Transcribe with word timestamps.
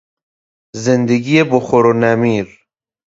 زندگی 0.83 1.43
بخور 1.43 1.85
و 1.85 1.93
نمیر 1.93 2.47